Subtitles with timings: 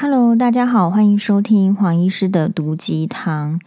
[0.00, 3.58] Hello，大家好，欢迎收听黄医师的毒鸡汤。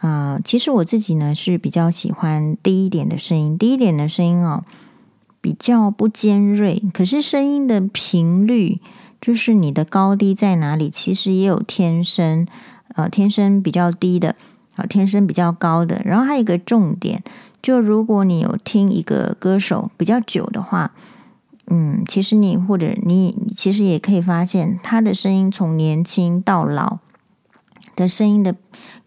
[0.00, 4.64] 呃，其实我自己呢是比较喜欢低一点的声音，低一点的声音哦，
[5.42, 6.82] 比较不尖锐。
[6.94, 8.80] 可是声音的频率，
[9.20, 12.46] 就是你的高低在哪里，其实也有天生，
[12.94, 14.36] 呃，天生比较低的，啊、
[14.78, 16.00] 呃，天生比较高的。
[16.06, 17.22] 然后还有一个重点，
[17.60, 20.92] 就如果你有听一个歌手比较久的话。
[21.74, 26.98] 嗯，其实你或者你其实也可以发现，他的声音从年轻到老
[27.96, 28.54] 的声音的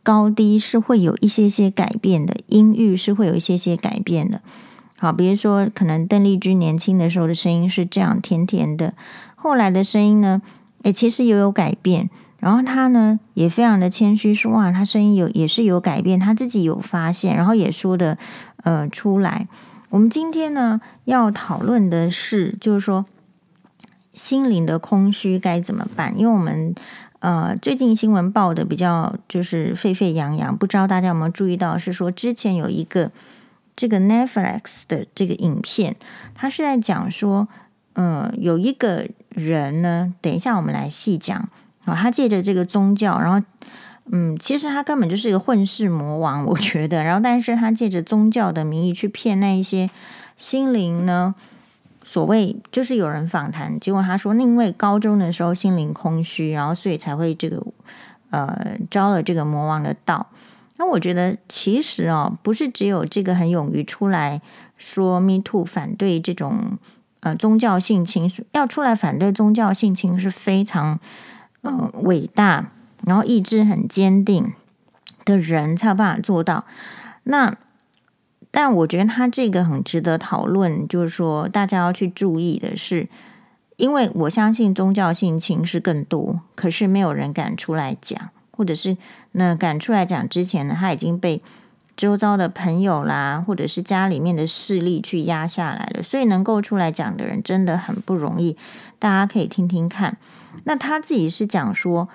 [0.01, 4.41] 高低是会有一些些改变的，音域是会有一些些改变的。
[4.97, 8.95] 好，比如说可能邓丽君年轻的时候的声音是这样甜甜的，
[9.35, 10.41] 后来的声音呢，
[10.81, 12.09] 诶，其实也有改变。
[12.39, 18.17] 然后他呢也非常的谦虚说，哇，他声音有也是有改变，他自己有发现，然后也说的
[18.63, 19.47] 呃出来。
[19.89, 23.05] 我们今天呢要讨论的是，就是说
[24.13, 26.17] 心灵的空虚该怎么办？
[26.17, 26.73] 因为我们
[27.19, 33.11] 呃最近新闻报的比较就是沸沸扬扬，不知道大家有没有注意到，是说之前有一个
[33.75, 35.95] 这个 Netflix 的这个影片，
[36.33, 37.47] 它是在讲说，
[37.93, 41.47] 嗯、有一个人呢，等一下我们来细讲
[41.85, 43.45] 啊，他借着这个宗教，然后。
[44.11, 47.03] 嗯，其实他根本就是一个混世魔王，我觉得。
[47.03, 49.89] 然后，但是他借着宗教的名义去骗那一些
[50.37, 51.33] 心灵呢，
[52.03, 57.63] 所谓就是有人访谈，结果他说，因为高中的时候心灵空虚，然后所以才会这个
[58.29, 60.27] 呃招了这个魔王的道。
[60.77, 64.39] 那我觉得其实哦，不是只有这个很勇于出来
[64.77, 66.77] 说 “me too” 反对这种
[67.21, 70.99] 呃宗教性侵，要出来反对宗教性侵是非常
[71.61, 72.71] 呃伟大。
[73.05, 74.53] 然后意志很坚定
[75.23, 76.65] 的人才有办法做到。
[77.23, 77.55] 那
[78.51, 83.07] 但我觉得他这个很值得讨论，就是说大家要去注意的是，
[83.75, 88.95] 因为我相信宗教性情是更多，可是没有人敢出来讲，或者是
[89.33, 91.41] 那敢出来讲之前呢，他已经被
[91.97, 98.55] 周遭的朋友啦，或者是家里面的势力去压下来了，所以能够出来讲的人真的很不容易。
[98.97, 100.17] 大家可以听听看。
[100.63, 102.07] 那他自己是讲说。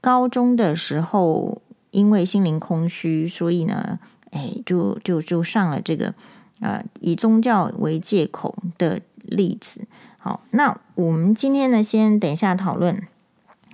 [0.00, 3.98] 高中的时候，因为心灵空虚，所以呢，
[4.30, 6.14] 哎，就就就上了这个
[6.60, 9.86] 呃以宗教为借口的例子。
[10.18, 13.02] 好，那我们今天呢，先等一下讨论。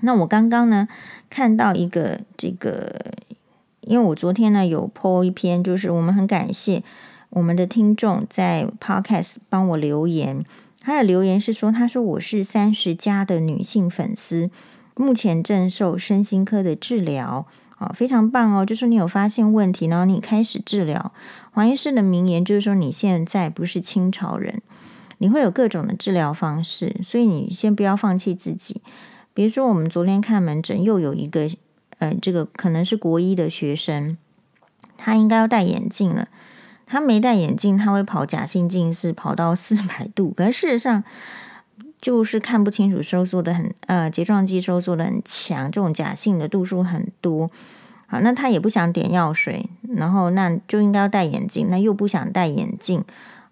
[0.02, 0.88] 那我刚刚呢
[1.30, 3.14] 看到一个这个，
[3.80, 6.82] 因为我昨天呢有 po 一篇，就是我们很感谢
[7.30, 10.44] 我们的听众在 Podcast 帮我留言，
[10.80, 14.50] 他的留言是说，他说我是三十加的女性粉丝。
[14.96, 17.46] 目前正受身心科的治疗，
[17.76, 18.64] 啊，非常棒哦！
[18.64, 21.12] 就是你有发现问题，然后你开始治疗。
[21.52, 24.62] 黄医师的名言就是说，你现在不是清朝人，
[25.18, 28.80] 你会有各种的治疗方式，所以你先不要放弃自己。
[29.34, 31.46] 比如说，我们昨天看门诊，又有一个，
[31.98, 34.16] 呃，这个可能是国医的学生，
[34.96, 36.28] 他应该要戴眼镜了，
[36.86, 41.04] 他没戴眼镜，他会跑假性近视，跑到四百度，可是事实上。
[42.00, 47.50] 就是看不清楚，收缩的很，呃，睫状肌收缩的很强，这种假性的度数很多。
[48.06, 53.02] 好，那他也不想点药水，然后那就应该要戴眼镜，那又不想戴眼镜，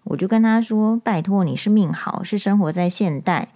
[0.05, 3.49] 我就跟他说：“拜托，你是命好，是生活在现代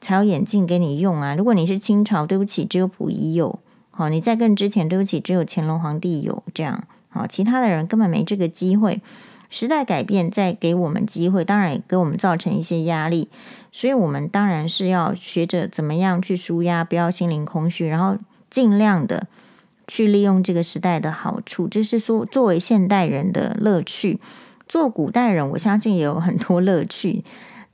[0.00, 1.34] 才有眼镜给你用啊。
[1.34, 3.58] 如果你是清朝，对不起，只有溥仪有。
[3.90, 6.42] 好，你在更之前，对不起，只有乾隆皇帝有。
[6.54, 9.02] 这样，好，其他的人根本没这个机会。”
[9.48, 13.28] 时代改变，在给我们机会，当然也给我们造成一些压力，
[13.76, 18.16] 所以我们当然是要学着怎么样去舒压，不要心灵空虚，然后
[18.48, 19.26] 尽量的
[19.86, 21.68] 去利用这个时代的好处。
[21.68, 24.18] 这是说作为现代人的乐趣，
[24.66, 27.22] 做古代人我相信也有很多乐趣，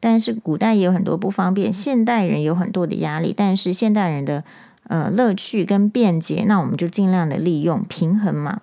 [0.01, 4.43] 但是古代也有很多不方便，现代人有很多的压力，但是现代人的
[4.89, 8.61] 呃乐趣跟便捷，那我们就尽量的利用平衡嘛。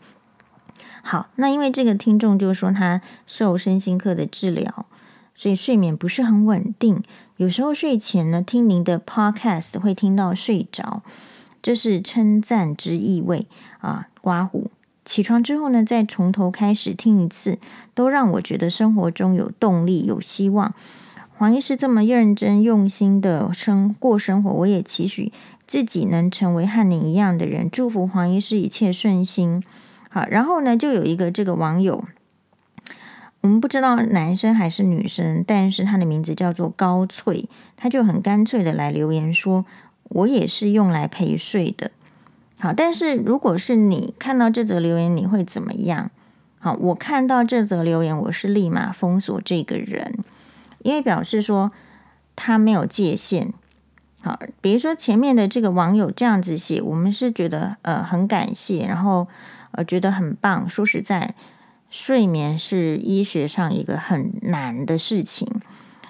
[1.01, 4.85] 好，那因为这个听众就说他受身心科的治疗，
[5.39, 7.01] 所以睡眠不是很稳定。
[7.37, 11.01] 有时候睡前呢，听您的 podcast 会听到睡着，
[11.61, 13.47] 这是称赞之意味
[13.79, 14.09] 啊。
[14.19, 14.69] 刮胡，
[15.05, 17.57] 起床之后呢，再从头开始听一次，
[17.93, 20.73] 都让我觉得生活中有动力、有希望。
[21.37, 25.31] 黄医师这么认真用心的生过生活，我也期许
[25.65, 27.71] 自己能成为和您一样的人。
[27.71, 29.63] 祝福黄医师一切顺心。
[30.09, 32.03] 好，然后呢，就有一个这个网友，
[33.41, 37.47] 我们不知道男生还是女生，但是他的名字叫做高翠，
[37.77, 39.65] 他就很干脆的来留言说
[40.09, 41.91] ：“我也是用来陪睡的。”
[42.59, 46.11] 好，但是如果是你看到这则留言，你会怎么样？
[46.59, 50.19] 好，我看到这则留言，我是立马封锁这个人，
[50.79, 51.71] 因为表示说
[52.35, 53.53] 他没有界限。
[54.21, 59.29] 好，比如说前面的这个网友这样子写，我们是觉得呃很感谢，然后
[59.71, 60.69] 呃觉得很棒。
[60.69, 61.33] 说实在，
[61.89, 65.47] 睡眠是医学上一个很难的事情。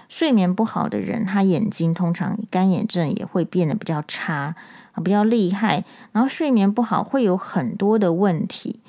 [0.07, 4.55] 睡眠不好的人，他眼睛通常干眼症也会变得比较差，
[5.03, 5.85] 比较厉害。
[6.11, 8.79] 然后睡眠不好会有很多的问题，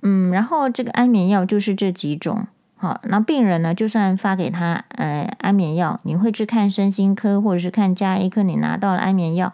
[0.00, 2.46] 嗯，然后这个安眠药就是这几种。
[2.76, 9.52] 好，那病人呢，就算发给他呃安眠药，你会去看身心科或者是看加医科，你拿到了安眠药，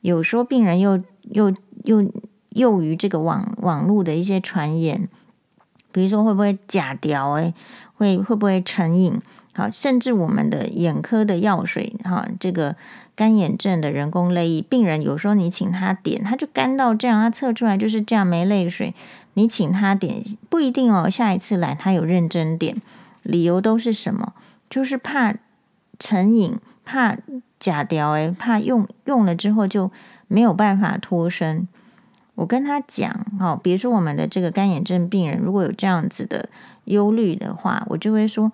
[0.00, 1.52] 有时候病人又又
[1.82, 2.02] 又
[2.52, 5.08] 囿于这个网网络的一些传言，
[5.96, 7.30] 比如说会不会假掉？
[7.30, 7.54] 诶，
[7.94, 9.18] 会会不会成瘾？
[9.54, 12.76] 好，甚至我们的眼科的药水，哈，这个
[13.14, 18.92] 干眼症的人工泪液，病人有时候你请他点，他就干到这样，他测出来就是这样，没泪水。
[19.32, 22.76] 你请他点不一定哦，下一次来他有认真点，
[23.22, 24.34] 理由都是什么？
[24.68, 25.34] 就是怕
[25.98, 27.16] 成瘾，怕
[27.58, 29.90] 假掉，诶，怕用用了之后就
[30.28, 31.66] 没有办法脱身。
[32.36, 36.48] 我跟他讲，哦，比如说我们的这个干眼症病人，如果有这样子的
[36.84, 38.52] 忧虑的话，我就会说。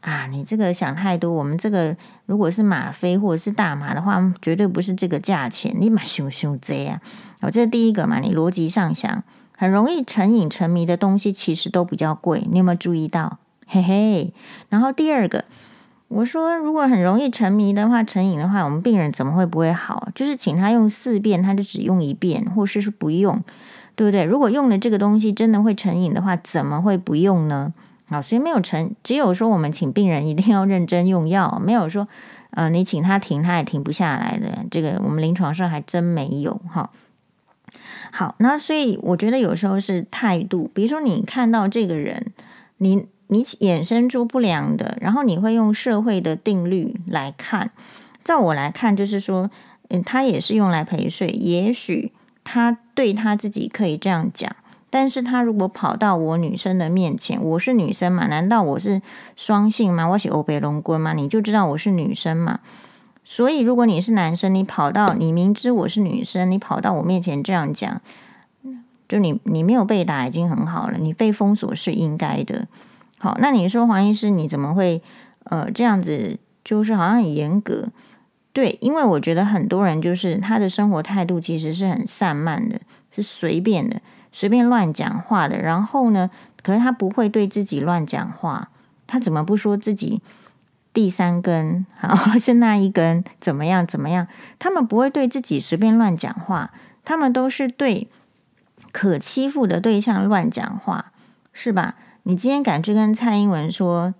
[0.00, 1.30] 啊，你这个想太多。
[1.30, 1.94] 我们这个
[2.24, 5.76] 如果是吗啡或者是大麻的话，绝对不是这个价钱。
[5.78, 6.98] 你嘛想想这样，
[7.42, 8.18] 哦，这是第一个嘛。
[8.18, 9.22] 你逻辑上想，
[9.58, 12.46] 很容易成瘾沉迷的东西，其实都比较贵。
[12.50, 13.36] 你有没有注意到？
[13.66, 14.32] 嘿嘿。
[14.70, 15.44] 然后第二个，
[16.10, 20.08] 我说如果很容易沉迷的话，成瘾的话，我们病人怎么会不会好？
[20.12, 23.40] 就是请他用四遍，他就只用一遍，或是是不用，
[23.94, 24.24] 对不对？
[24.24, 27.72] 如果用了这个东西真的会成瘾的话，怎么会不用呢？
[28.08, 32.08] 好，所以没有成，只有说我们请病人一定要认真用药，没有说，
[32.50, 34.64] 呃，你请他停，他也停不下来的。
[34.68, 36.90] 这个我们临床上还真没有哈。
[38.10, 42.32] 好，那所以我觉得有时候是态度，比如说你看到这个人，
[42.78, 47.70] 你你衍生出不良的，然后你会用社会的定律来看。
[48.24, 49.50] 照我来看，就是说，
[49.88, 52.12] 嗯，他也是用来陪睡，也许
[52.42, 54.50] 他对他自己可以这样讲。
[54.90, 58.26] 但是他如果跑到我女生的面前，我是女生嘛？
[58.26, 59.00] 难道我是
[59.36, 60.08] 双性吗？
[60.08, 61.12] 我是欧北龙棍吗？
[61.12, 62.58] 你就知道我是女生嘛？
[63.24, 68.02] 所以如果你是男生，你跑到你明知我是女生，你跑到我面前这样讲，
[69.08, 72.66] 就你你没有被打已经很好了，你被封锁是应该的。
[73.20, 75.00] 好，那你说黄医师你怎么会
[75.44, 76.38] 呃这样子？
[76.62, 77.88] 就是好像很严格，
[78.52, 82.80] 对，因为我觉得很多人就是他的生活态度其实是很散漫的，
[83.10, 84.00] 是随便的。
[84.32, 86.30] 随便乱讲话的，然后呢？
[86.62, 88.68] 可是他不会对自己乱讲话，
[89.06, 90.20] 他怎么不说自己
[90.92, 94.28] 第三根，好 是那一根怎么样怎么样？
[94.58, 96.70] 他们不会对自己随便乱讲话，
[97.04, 98.08] 他们都是对
[98.92, 101.12] 可欺负的对象乱讲话，
[101.52, 101.96] 是吧？
[102.30, 104.14] 你今天敢去跟蔡英文说，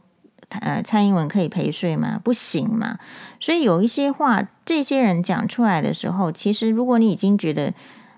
[0.49, 2.21] 呃，蔡英文可以陪睡吗？
[2.23, 2.99] 不行嘛。
[3.39, 7.73] 所以有一些话，这些人讲出来的时候，其实如果你已经觉得。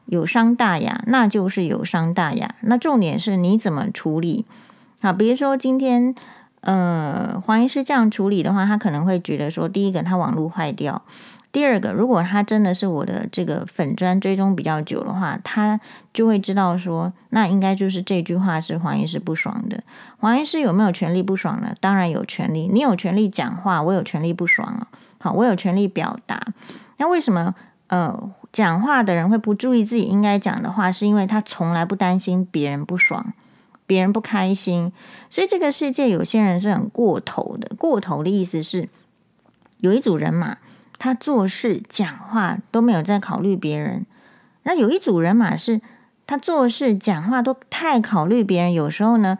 [0.07, 2.57] 有伤大雅，那就是有伤大雅。
[2.63, 4.45] 那重点是你怎么处理？
[5.01, 6.15] 好，比如说今天，
[6.63, 11.03] 呃，黄医师这样处理的话，他可能会觉得说，第一个他网络坏掉，
[11.53, 15.79] 第二个，如果他真的是我的这个粉砖追踪比较久的话，他
[16.13, 19.85] 就会知道说，那应该就是这句话是黄医师不爽的。
[20.19, 21.75] 黄医师有没有权利不爽呢？
[21.79, 24.89] 当然有权利，你有权利讲话，我有权利不爽啊。
[25.19, 26.41] 好，我有权利表达。
[26.97, 27.55] 那为什么？
[27.89, 28.33] 呃。
[28.53, 33.33] 讲话的人会不注意自己应该讲的话，是因为他从来不担心别人不爽、
[33.87, 34.93] 别人不开心。
[35.31, 37.75] 所以这个世界有些人是很过头的。
[37.77, 38.91] 过头的意思是，
[39.79, 40.59] 有一组人马，
[41.03, 44.03] 他做事讲话都没有在考虑别人；
[44.63, 45.81] 那有一组人马是，
[46.29, 48.73] 他做事讲话都太考虑别人。
[48.73, 49.37] 有时候呢。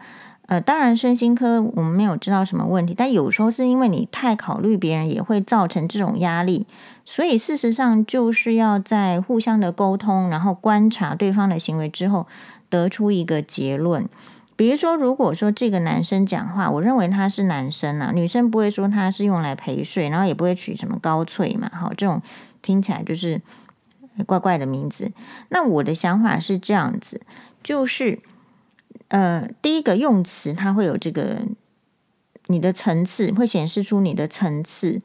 [0.47, 6.67] 呃，当然，身心科我们没有知道什么问题，但有时候是因为你太考虑别人，也会造成这种压力。
[7.05, 12.27] 所以事实上，就是要在互相的沟通，然后观察对方的行为之后，
[12.69, 14.05] 得出一个结论。
[14.55, 22.21] 比如说，如果说这个男生讲话，我认为他是男生啊，女生不会说他是用来陪睡，然后也不会取什么高翠嘛，好，这种
[22.61, 23.41] 听起来就是
[24.25, 25.11] 怪怪的名字。
[25.49, 27.21] 那我的想法是这样子，
[27.63, 28.19] 就是。
[29.09, 31.41] 呃，第一个用词，它会有这个
[32.47, 35.03] 你的层次，会显示出你的层次，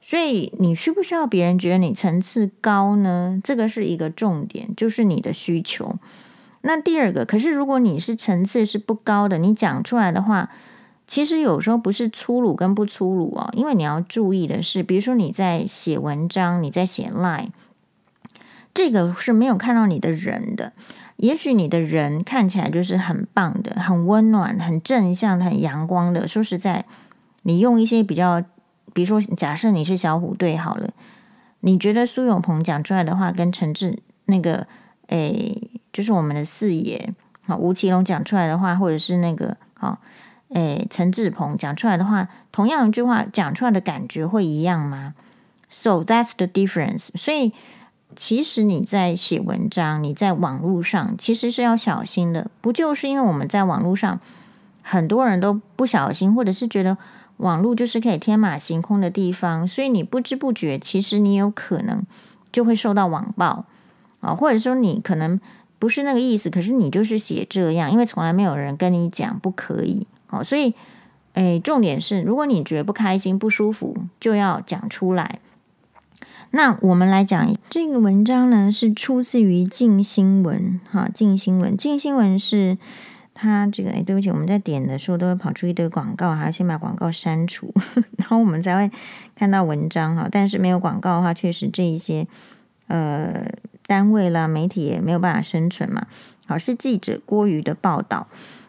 [0.00, 3.40] 所以你需不需要别人觉得你层次高呢？
[3.42, 5.96] 这个是一个重点，就是你的需求。
[6.62, 10.50] 那第二个，可是如果你是层次是不高的，你讲出来的话，
[11.06, 17.48] 其实有时候不是粗鲁跟不粗鲁哦，因为你要注意的是，比如说你在写文章，你在写 line，
[18.74, 20.72] 这个是没有看到你的人的。
[21.16, 26.28] 也许你的人看起来就是很棒的、很温暖、很正向、很阳光的。
[26.28, 26.84] 说实在，
[27.42, 28.40] 你用一些比较，
[28.92, 30.90] 比如说，假设你是小虎队好了，
[31.60, 34.68] 你觉得苏有朋讲出来的话跟陈志那个
[35.08, 37.12] 诶，就是我们的四爷
[37.48, 39.98] 啊吴奇隆讲出来的话，或者是那个啊
[40.50, 45.14] 诶陈志朋讲出来的话，同样一句话讲出来的感觉会一样吗
[45.68, 47.08] ？So that's the difference。
[47.16, 47.52] 所以
[48.14, 54.20] 其实你在写文章，你在网络上其实是要小心的，不就是因为我们在网络上
[54.82, 56.96] 很多人都不小心，或者是觉得。
[57.38, 62.04] 网络就是可以天马行空的地方，所以你不知不觉，其实你有可能
[62.50, 63.64] 就会受到网暴
[64.18, 65.40] 啊，或者说你可能
[65.78, 70.74] 不是那个意思，可是你就是写这样，因为从来没有人跟你讲不可以哦，所以
[71.34, 75.38] 诶，重点是，如果你觉得不开心、不舒服，就要讲出来。
[76.50, 82.78] 那我们来讲这个文章呢，是出自于静新闻，哈，静新闻，静新闻是。
[83.40, 87.72] 他这个哎，对不起，我们在点的时候都会跑出一堆广告，还要先把广告删除，
[88.18, 88.90] 然后我们才会
[89.36, 90.28] 看到文章哈。
[90.28, 92.26] 但是没有广告的话，确实这一些
[92.88, 93.46] 呃
[93.88, 96.06] 单位啦、媒体也没有办法生存嘛。
[96.46, 98.28] 好，是记者郭瑜的报道，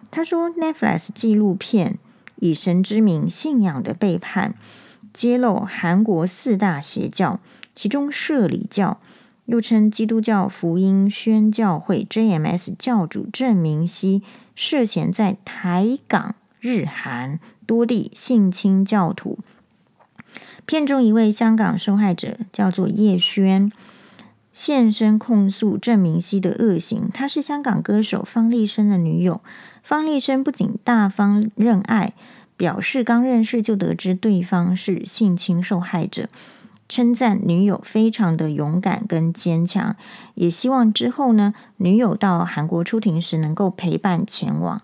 [0.09, 1.99] 他说 Netflix 纪录片
[2.37, 4.55] 以神之名信仰的背叛，
[5.13, 7.39] 揭露韩国四大邪教，
[7.75, 8.99] 其中社理教。
[9.45, 14.21] 又称基督教福音宣教会 JMS 教主郑明熙
[14.53, 19.39] 涉嫌在台港日韩多地性侵教徒。
[20.67, 23.71] 片中一位香港受害者叫做叶轩，
[24.59, 27.09] 现身控诉郑明熙的恶行。
[27.13, 29.39] 她是香港歌手方力申的女友。
[29.81, 32.11] 方力申不仅大方认爱，
[32.57, 36.27] 表示刚认识就得知对方是性侵受害者。
[36.89, 39.95] 称赞女友非常的勇敢跟坚强，
[40.35, 44.81] 也希望之后呢，女友到韩国出庭时能够陪伴前往。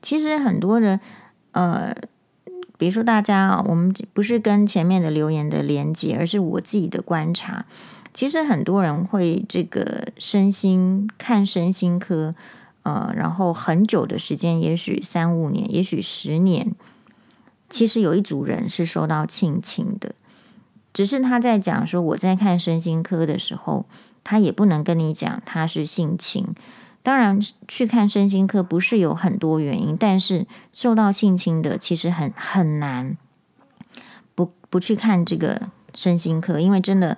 [0.00, 0.98] 其实很多的
[1.52, 1.94] 呃，
[2.78, 7.66] 比如说大家啊，我们不是跟前面的留言的连接，而是我自己的观察。
[8.20, 12.34] 其实很多人会这个身心看身心科，
[12.82, 16.74] 呃，然后很久的时间，也许三五年，也许十年，
[17.70, 20.14] 其实有一组人是受到性侵的。
[20.92, 23.86] 只是他在讲说，我在看身心科的时候，
[24.22, 26.46] 他也不能跟你讲他是性侵。
[27.02, 33.16] 当然，去看身心科不是有很多原因，但是受到性侵的其实很很难
[34.34, 37.16] 不不去看这个身心科，因为真的。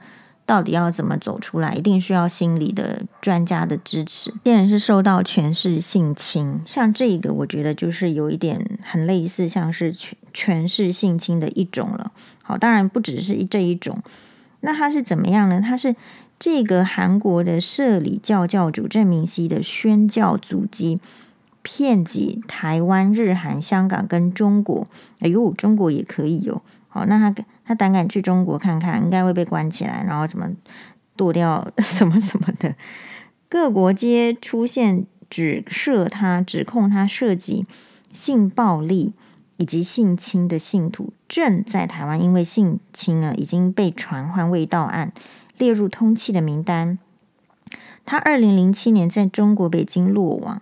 [0.52, 1.72] 到底要怎么走出来？
[1.72, 4.34] 一定需要心理的专家的支持。
[4.44, 12.12] 现人是受到权势性侵，像这个，我觉得就是有一点很类似，像是权权势性侵的一种了。
[12.42, 14.02] 好，当然不只是这一种。
[14.60, 15.62] 那他是怎么样呢？
[15.62, 15.96] 他是
[16.38, 21.00] 这个韩国的社理教教主郑明熙的宣教足迹，
[21.62, 24.86] 遍及台湾、日韩、香港跟中国。
[25.20, 26.60] 哎呦，中国也可以有。
[26.90, 27.34] 好，那他
[27.72, 30.46] 他胆敢去中国看看，应该会被关起来，然后怎么
[31.16, 32.74] 剁掉 什么什么的。
[33.48, 37.64] 各国皆出现指涉他、指控他涉及
[38.12, 39.14] 性暴力
[39.56, 45.10] 以及性侵的信徒，正在台湾因为性侵啊已经被传唤未到案，
[45.56, 46.98] 列入通缉的名单。
[48.04, 50.60] 他二零零七年在中国北京落网，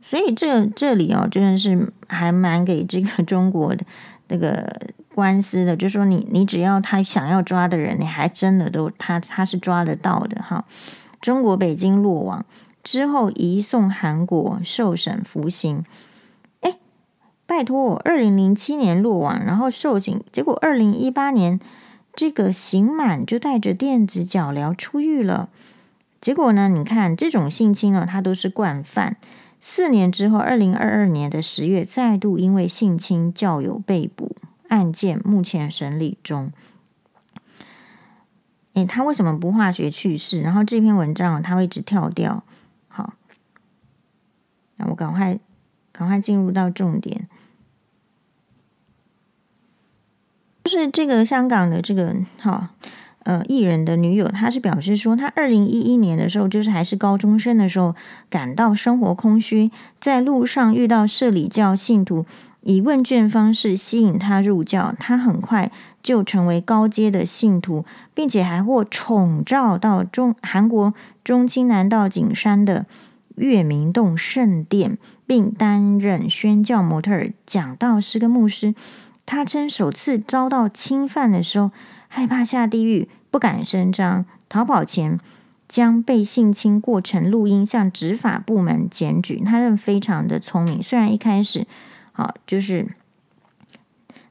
[0.00, 3.84] 所以这这里哦，真的是还蛮给这个中国的
[4.28, 4.88] 那个。
[5.16, 10.66] 官司的，就说你你只要他想要抓的人，你还真的都他他是抓得到的哈。
[11.22, 12.44] 中国北京落网
[12.84, 15.86] 之后，移送韩国受审服刑。
[16.60, 16.76] 哎，
[17.46, 21.58] 拜托，我二零零七年落网，然后受刑，结果二零一八年
[22.14, 25.48] 这个刑满就带着电子脚镣出狱了。
[26.20, 29.16] 结果呢，你看这种性侵呢，他都是惯犯。
[29.58, 34.36] 四年之后，二零二二年的十月，再度因为性侵教友被捕。
[34.68, 36.52] 案件目前审理中。
[38.74, 40.42] 诶，他为什么不化学去世？
[40.42, 42.44] 然后这篇文章他会一直跳掉。
[42.88, 43.14] 好，
[44.76, 45.38] 那我赶快
[45.92, 47.26] 赶快进入到重点，
[50.64, 52.70] 就是这个香港的这个哈
[53.20, 57.94] 呃艺人的女友，她是表示说，她二零一一年的时候，就是还是高中生的时候，
[58.28, 62.26] 感到生活空虚，在路上遇到社理教信徒。
[62.68, 65.70] 以问卷方式吸引他入教，他很快
[66.02, 70.92] 就成为高阶的信徒，并且还获宠召到中韩国
[71.22, 72.86] 中清南道景山的
[73.36, 78.74] 月明洞圣殿，并担任宣教模特儿、讲道师跟牧师。
[79.24, 81.70] 他称首次遭到侵犯的时候，
[82.08, 85.20] 害怕下地狱，不敢声张，逃跑前
[85.68, 89.40] 将被性侵过程录音向执法部门检举。
[89.44, 91.64] 他认非常的聪明，虽然一开始。
[92.16, 92.88] 好，就是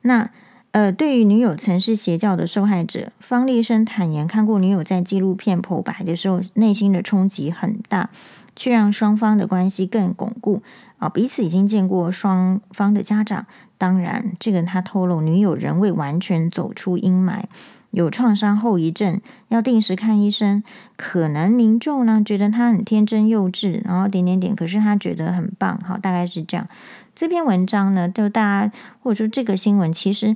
[0.01, 0.31] 那
[0.71, 8.09] 呃，对于女友曾是邪教的受害者，方力申坦言看过女友在纪录片剖白的时候，内心的冲击很大，
[8.55, 10.63] 却让双方的关系更巩固
[10.97, 11.07] 啊。
[11.07, 13.45] 彼此已经见过双方的家长，
[13.77, 17.43] 当然，这个他透露，女友仍未完全走出阴霾，
[17.91, 20.61] 有创伤后遗症，要定时看医生。
[20.97, 26.67] 可能民众呢觉得他很天真幼稚，然后点点点，可是他觉得很棒，好，大概是这样。
[27.15, 30.35] 这篇文章呢，就大家或者说这个新闻，其实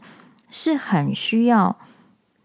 [0.49, 1.77] 是很需要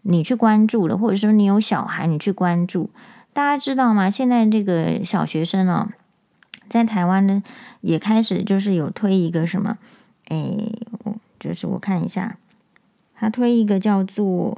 [0.01, 2.89] 你去关注的，或者说你有小孩，你去关注。
[3.31, 4.09] 大家知道吗？
[4.09, 5.87] 现在这个小学生哦，
[6.67, 7.41] 在台湾呢，
[7.81, 9.77] 也开始就是有推一个什么，
[10.27, 10.69] 哎，
[11.39, 12.37] 就是我看一下，
[13.15, 14.57] 他推一个叫做。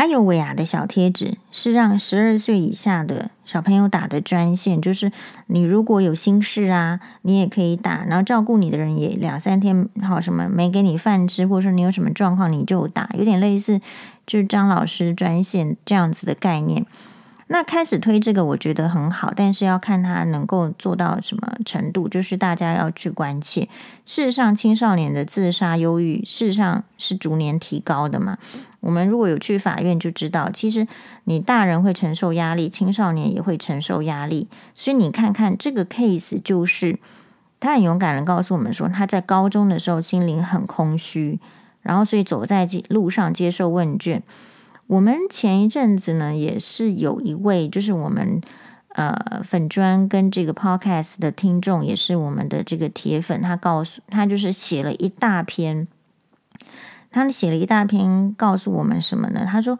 [0.00, 5.12] 阿尤维亚的小贴纸是让十二岁以下的小朋友打的专线，就是
[5.48, 13.82] 你如果有心事啊，你也可以打，然后照顾你的人也两三天好什么没给你饭吃，或者说你有什么状况你就打，有点类似
[14.26, 16.86] 就是张老师专线这样子的概念。
[17.48, 23.68] 那开始推这个，我觉得很好，但是要看他能够做到什么程度，就是大家要去关切。
[24.06, 28.38] 事实上，青少年的自杀、忧郁，事实上是逐年提高的嘛。
[28.80, 30.86] 我们如果有去法院，就知道，其实
[31.24, 34.48] 你大人会承受压力，青少年也会承受压力。
[34.74, 36.98] 所以你看看这个 case，就是
[37.60, 41.38] 他很勇敢的告诉我们说，他在高中的时候心灵很空虚，
[41.82, 44.22] 然后所以走在路上接受问卷。
[44.86, 48.40] 我们前一阵子呢，也是有一位，就是我们
[48.94, 55.86] 呃粉砖跟这个 podcast 的听众，也是我们的这个铁粉，他告诉他就是写了一大篇，
[57.10, 59.46] 他写了一大篇告诉我们什么呢？
[59.46, 59.78] 他说，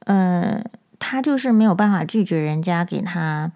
[0.00, 0.62] 呃，
[0.98, 3.52] 他就是没有办法拒绝人家给他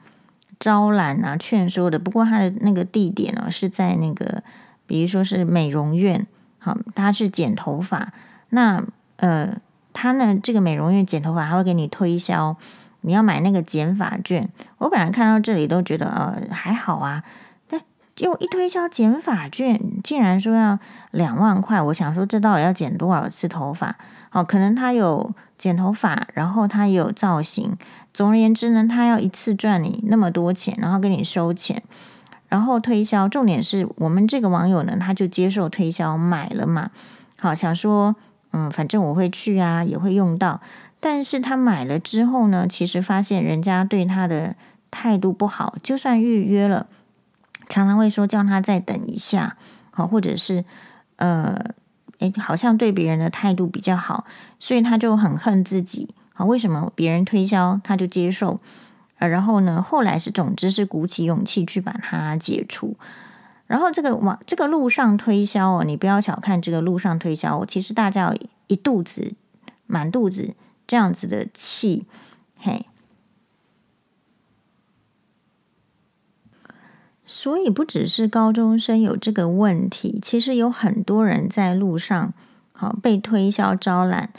[0.59, 1.99] 招揽啊、劝说的。
[1.99, 4.43] 不过他的那个地点呢，是在那个，
[4.87, 6.27] 比如说是美容院，
[6.59, 8.13] 好，他是剪头发，
[8.51, 8.85] 那
[9.17, 9.57] 呃。
[10.01, 12.57] 他呢，这个美容院剪头发还会给你推销，
[13.01, 14.49] 你要买那个剪发券。
[14.77, 17.25] 我本来看到这里都觉得呃还好啊，
[18.19, 20.81] 就一推销剪发券，竟然说要
[21.13, 21.81] 两万块。
[21.81, 23.97] 我想说这到底要剪多少次头发？
[24.33, 27.77] 哦，可能他有剪头发，然后他也有造型。
[28.13, 31.81] 总而言之呢，他要一次赚你那么多钱，然后给你收钱，
[32.49, 33.29] 然后推销。
[33.29, 36.91] 重点是我们这个网友呢，他就接受推销买了嘛。
[37.39, 38.17] 好，想说。
[38.51, 40.63] 嗯，反正我会去啊，也会用到。
[41.01, 44.57] 但是他买了之后呢，其实发现人家对他的
[44.91, 46.87] 态度不好，就算预约了，
[47.69, 49.57] 常常会说叫他再等一下，
[49.91, 50.65] 好，或者是
[51.17, 51.75] 呃，
[52.19, 54.25] 诶，好像对别人的态度比较好，
[54.59, 56.15] 所以他就很恨自己。
[56.33, 58.61] 好，为什么别人推销他就接受？
[59.19, 62.97] 呃，然后呢，后来是总之是鼓起勇气去把它解除。
[63.67, 69.35] 然后这个网这个路上推销哦，你不要小看这个路上推销哦，其实大家有一肚子
[69.87, 70.55] 满肚子
[70.87, 72.07] 这样子的气，
[72.57, 72.87] 嘿，
[77.29, 82.33] 所以不只是高中生有这个问题，其实有很多人在路上
[82.73, 84.31] 好被推销招揽。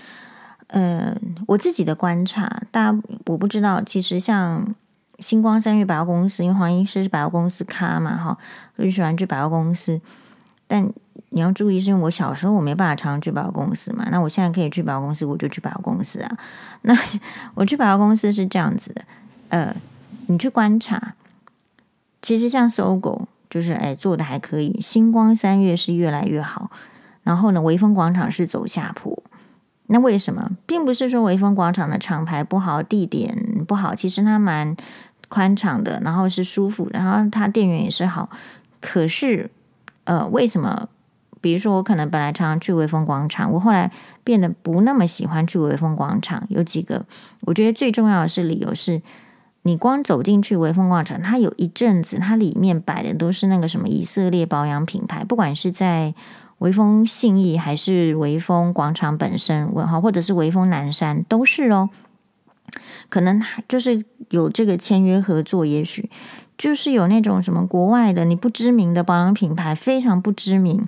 [0.67, 4.75] 嗯、呃，我自己的观察，大家我不知道，其实像。
[5.19, 8.37] 星光三月百货公司，因为黄医师是百货公司咖嘛，哈，
[8.77, 9.99] 我就喜欢去百货公司。
[10.65, 10.89] 但
[11.31, 14.07] 你要注意，是因为我小时候我没办法常常去百货公司嘛。
[14.11, 16.37] 那我现在可以去百货公司，我就去百货公司啊。
[16.83, 16.97] 那
[17.53, 19.01] 我去百货公司是这样子的，
[19.49, 19.75] 呃，
[20.27, 21.15] 你去观察，
[22.21, 26.69] 其实像搜狗就是哎做的还可以，星光三月是越来越好。
[27.23, 29.21] 然后呢，微风广场是走下坡。
[29.87, 30.51] 那为什么？
[30.65, 34.75] 并不是说微风广场的厂牌不好，地点不好，其实它蛮。
[35.31, 38.31] 宽敞的，然后是舒服，然后它店员也是好。
[38.81, 39.51] 可是，
[40.05, 40.89] 呃，为什么？
[41.39, 43.91] 比如说，我可能本来常常去微风广场，我后来
[44.23, 46.43] 变得不那么喜欢去微风广场。
[46.49, 47.05] 有几个，
[47.41, 48.99] 我觉得最重要的是理由是，
[49.69, 56.15] 你光走进去微风广场，它有一阵子，它里面摆的都是那个什么以色列保养品牌，不管是在
[56.57, 61.91] 微风信义还是微风广场本身，或或者是微风南山，都是哦。
[63.09, 66.09] 可能就是有这个签约合作，也许
[66.57, 70.87] 就是有那种什么国外的你不知名的保养品牌，非常不知名。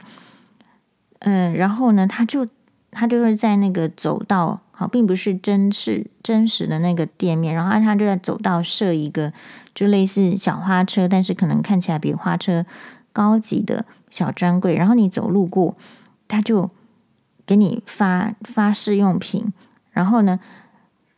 [1.20, 2.48] 嗯，然后呢，他就
[2.90, 9.32] 他就会在那个走道，好，并不是真实真实的那个店面，然后他就在走道设一个，
[9.76, 12.66] 就类似小花车，但是可能看起来比花车
[13.14, 15.76] 高级的小专柜，然后你走路过，
[16.28, 16.72] 他就
[17.46, 19.54] 给你发发试用品，
[19.92, 20.40] 然后呢。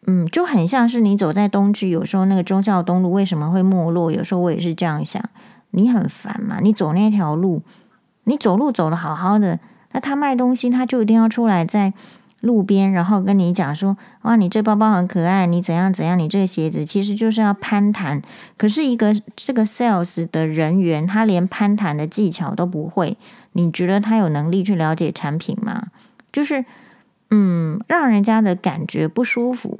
[0.05, 4.11] 嗯，就很像是你走在东区，有时候那个忠孝东路为什么会没落？
[4.11, 5.23] 有时候我也是这样想。
[5.69, 6.59] 你很烦嘛？
[6.61, 7.61] 你走那条路，
[8.25, 9.61] 你走路走得好好的，
[9.93, 11.93] 那他卖东西，他就一定要出来在
[12.43, 18.21] 路边，然后跟你讲说：哇，你这包包很可爱，你怎样怎样，你这个鞋子其实就是要攀谈。
[18.57, 23.17] 可是一个这个 sales 的人员，他连攀谈的技巧都不会，
[23.53, 25.87] 你觉得他有能力去了解产品吗？
[26.33, 26.65] 就是，
[27.29, 29.79] 嗯，让人家的感觉不舒服。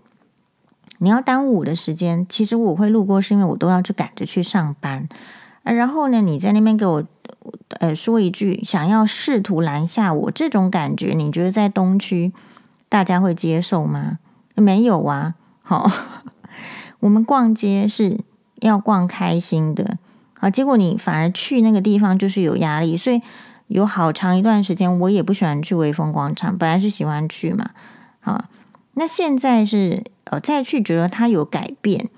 [1.00, 5.10] 你要耽误我的时间，其实我会路过，是因为我都要去赶着去上班。
[5.64, 7.04] 然后呢，你在那边给我
[7.80, 12.34] 呃说一句，想要试图拦下我，这种感觉，你觉得在东区
[12.90, 14.20] 大家会接受吗？
[14.56, 15.36] 没有啊。
[15.62, 15.90] 好，
[17.00, 18.20] 我们逛街是
[18.62, 19.98] 要逛开心的，
[20.38, 23.22] 好，结果你反而去那个地方就是有压力，所以。
[23.68, 26.56] 有好长一段时间，我也不喜欢去微风广场。
[26.56, 27.72] 本来是喜欢去嘛，
[28.20, 28.46] 好，
[28.96, 32.10] 那现在是呃再去觉得它有改变，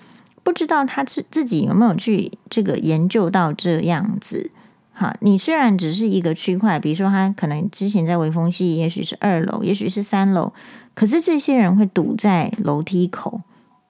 [0.45, 4.51] 不知道他自自己有没有去这个研究到这样子。
[4.93, 10.53] 哈，你虽然只是一个区块，比如说他可能之前在微风系，也许是二楼，也许是三楼，
[10.93, 13.41] 可是这些人会堵在楼梯口，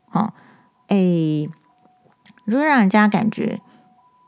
[0.09, 0.33] 好，
[0.87, 1.49] 诶，
[2.45, 3.59] 如果让人家感觉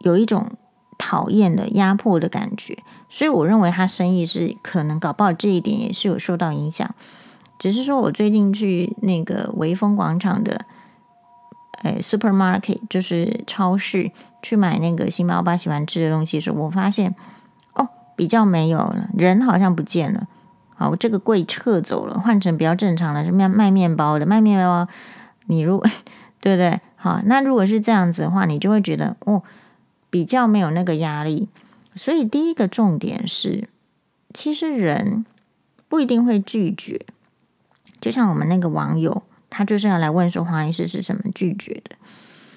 [0.02, 0.52] 有一种。
[1.00, 6.90] 讨厌的压迫的感觉，所以我认为他生意是可能搞不好这一点也是有受到影响。
[7.60, 10.66] 只是说我最近去那个微风广场的，
[11.84, 14.12] 哎，supermarket 就是超市
[14.42, 17.16] 去买那个新爸爸喜欢吃的东西的时候，我发现
[17.74, 20.28] 哦，比较没有了，人好像不见了。
[20.76, 24.88] 好，这个柜撤走了，换成比较正常的，是卖卖面包的，卖面包。
[25.46, 25.88] 你如果
[26.42, 26.80] 对不对？
[26.96, 29.44] 好，那如果是这样子的话，你就会觉得哦。
[30.10, 31.50] 比较没有那个压力，
[31.94, 33.68] 所以第一个重点是，
[34.34, 35.26] 其实人
[35.90, 37.02] 不一定会拒绝。
[38.00, 41.96] 就像我们那个网友，他就是要来问说黄医师是怎么拒绝的。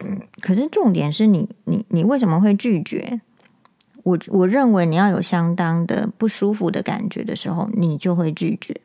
[0.03, 3.21] 嗯，可是重点是你，你，你为什么会拒绝？
[4.03, 8.81] 我我认为你要有相当的不舒服的感觉的时候，你就会拒绝。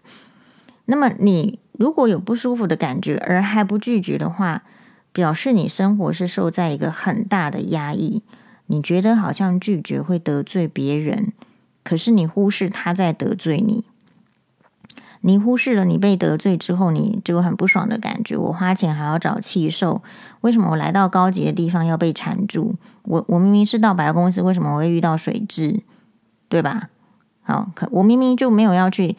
[0.85, 4.63] 那么你如果有不舒服的感觉而还不拒绝的话，
[5.13, 8.23] 表示你生活是受在一个很大的压抑。
[8.67, 11.31] 你觉得好像拒绝会得罪别人，
[11.83, 13.85] 可是你忽视他在得罪你，
[15.25, 18.37] 你忽视了你被得罪之后，你就很不爽的感觉。
[18.37, 20.01] 我花钱还要找气受，
[20.41, 22.75] 为什么我来到高级的地方要被缠住？
[23.03, 25.81] 我我明明是到百货公司，为什么我会遇到水蛭？
[26.47, 26.89] 对吧？
[27.41, 29.15] 好，可我明明就没有要去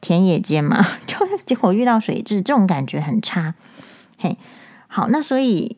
[0.00, 3.54] 田野间嘛， 就结果遇到水蛭，这种感觉很差。
[4.16, 4.38] 嘿，
[4.86, 5.76] 好，那所以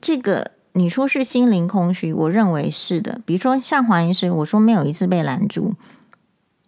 [0.00, 0.52] 这个。
[0.76, 3.20] 你说是心灵空虚，我认为是的。
[3.24, 5.74] 比如说像黄医师，我说没有一次被拦住，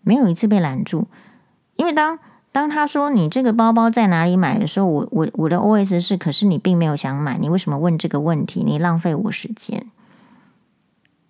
[0.03, 1.09] 没有一次被拦住，
[1.77, 2.19] 因为当
[2.53, 8.63] 当他说你这个包包在哪里买的时候，我我我的 OS 是，可是你并没有想买，你为什么问这个问题？
[8.65, 9.87] 你浪费我时间，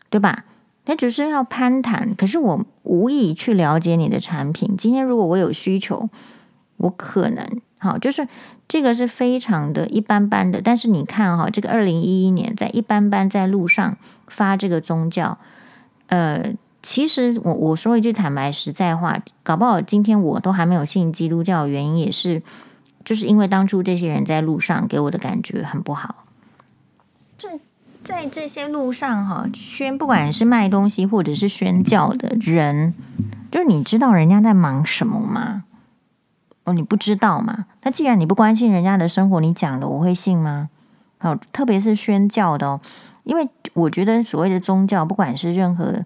[0.09, 0.45] 对吧？
[0.85, 4.77] 他只是要攀谈，可是我无意去了解你的产品。
[4.77, 6.09] 今天如果我有需求，
[6.77, 7.45] 我可能
[7.79, 8.27] 好就是。
[8.69, 15.39] 这个是非常的一般般的，但是你看哈，这个二零一一年在一般般在路上发这个宗教，
[16.09, 16.53] 呃，
[16.87, 22.45] 其实我我说一句坦白实在话，搞不好今天我都还没有信基督教，原因也是
[23.05, 26.27] 就是因为当初这些人在路上给我的感觉很不好。
[27.37, 27.59] 这
[28.05, 32.95] 在这些路上哈，宣不管是卖东西或者是宣教的人，
[33.51, 35.65] 就是你知道人家在忙什么吗？
[36.63, 37.67] 哦，你不知道吗？
[37.83, 40.69] 那既然你不关心人家的生活，你讲了我会信吗？
[41.19, 42.81] 好，特别是宣教的哦，
[43.25, 46.05] 因为我觉得所谓的宗教，不管是任何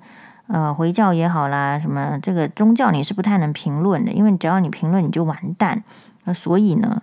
[0.53, 5.83] 呃回教也好啦，什么这个宗教你是不太能评论的，因为只要你评论你就完蛋。
[6.25, 7.03] 那所以呢，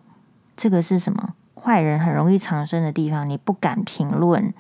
[0.56, 1.34] 这个是什么？
[1.56, 4.54] 坏人很容易藏身的地方，你不敢评论，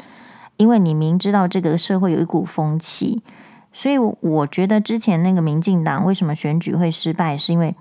[0.57, 3.21] 因为你明知道这个社会有一股风气，
[3.71, 7.75] 所以我觉得之前那个民进党为什么选举会失败，是因为。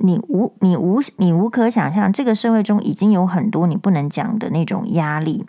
[0.00, 5.44] 你无你无你无可想象，这个社会中已经有很多你不能讲的那种压力。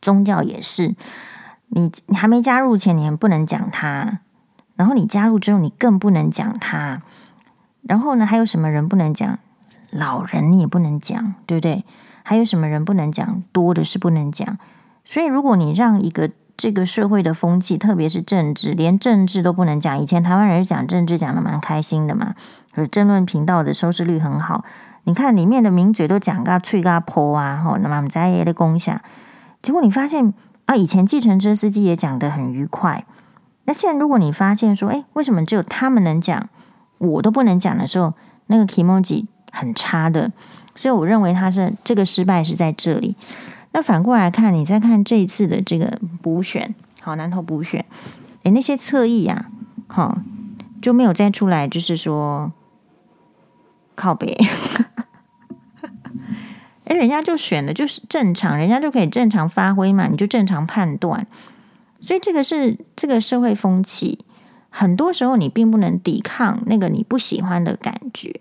[0.00, 0.94] 宗教也是，
[1.68, 4.20] 你你还没加入前，你还不能讲他；
[4.76, 7.02] 然后你加入之后，你更不能讲他。
[7.82, 9.38] 然后呢，还有什么人不能讲？
[9.90, 11.84] 老人你也不能讲，对不对？
[12.22, 13.42] 还有什么人不能讲？
[13.52, 14.58] 多的是不能讲。
[15.04, 19.98] 所以，如果你让一个这个社会的风气，特别是政治，连政治都不能讲。
[20.00, 22.34] 以前台湾人讲政治讲得蛮开心的嘛，
[22.72, 24.64] 就是政论频道的收视率很好。
[25.04, 29.00] 你看里面的名嘴都讲个脆个婆啊，吼，那么我们在的共享。
[29.62, 30.34] 结果你发现
[30.66, 33.04] 啊，以前计程车司机也讲得很愉快。
[33.64, 36.48] 那现在如果你发现说，哎，为什么只有他们能讲，
[36.98, 38.14] 我都不能讲的时候，
[38.46, 40.30] 那个 kimoji 很差的。
[40.74, 43.16] 所以我认为他是这个失败是在这里。
[43.72, 47.84] 那反过来看，你再看这一次的这个补选，好，南投补选，
[48.42, 49.46] 诶，那些侧翼啊，
[49.88, 50.18] 好，
[50.80, 52.52] 就没有再出来，就是说
[53.94, 54.36] 靠北，
[56.86, 61.26] 诶，人家就选的就是正常，人家就可以正常发挥嘛，你就正常判断，
[62.00, 64.20] 所以这个是这个社会风气，
[64.70, 68.40] 很多时候你并不能抵抗那个你不喜欢的感觉。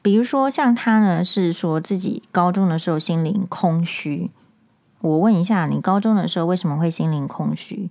[0.00, 4.30] 比如说，像他呢，是说自己高中的时候心灵空虚。
[5.00, 7.90] 我问一下，你高中的时候为什么会心灵空虚？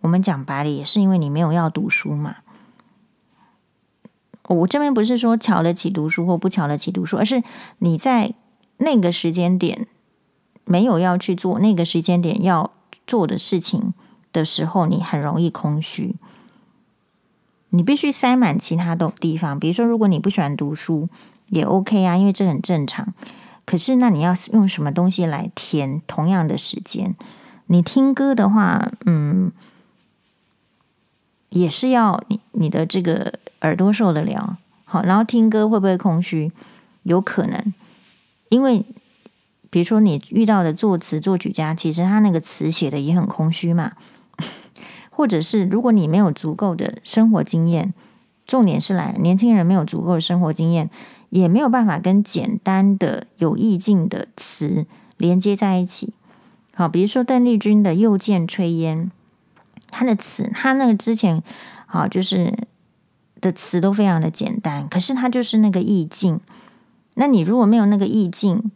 [0.00, 2.36] 我们讲白了，也是因为你没有要读书嘛。
[4.48, 7.42] 我这边不是说瞧得起读书或不瞧得起读书，而是
[7.78, 8.34] 你在
[8.82, 9.86] 那个时间点
[10.64, 12.70] 没有要去做那个时间点要
[13.06, 13.94] 做的事情
[14.32, 16.16] 的时候，你很容易空虚。
[17.70, 21.08] 你必须塞满其他的地方，比如说，如果你不喜欢读书。
[21.48, 23.12] 也 OK 啊，因为这很正常。
[23.66, 27.14] 可是，那你要用什么东西来填同样的时间？
[27.66, 29.52] 你听歌的话，嗯，
[31.50, 34.56] 也是要你你的这个耳朵受得了。
[34.86, 36.50] 好，然后听歌会不会空虚？
[37.02, 37.74] 有可能，
[38.52, 38.84] 因为
[39.70, 43.92] 比如说你遇到的作词作曲家，其实他那个词写的也很空虚嘛。
[45.10, 47.94] 或者是如果你没有足够的生活经验，
[48.46, 50.90] 重点是来年轻人没有足够的生活经验。
[51.30, 54.84] 也没有办法跟简单的有意境的词
[55.16, 56.12] 连接在一起。
[56.74, 59.06] 好，比如说邓丽君的《又见炊烟》，
[59.90, 61.42] 他的词，他那个之前
[61.86, 62.54] 好就是
[63.40, 66.38] 的词都非常的简单，可是他就是那个意境。
[67.14, 68.70] 那你如果没有那个意境，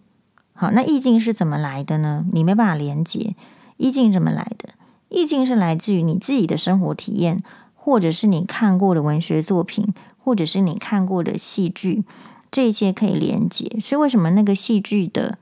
[0.54, 2.24] 好，那意境是怎么来的呢？
[2.32, 3.34] 你没办法连接，
[3.76, 4.70] 意境怎么来的？
[5.08, 7.42] 意境是来自于你自己的生活体验，
[7.74, 12.04] 或者是你看过的文学作品，或者是你看过的戏剧。
[12.48, 15.36] 这些可以连接，所以为什么那个戏剧的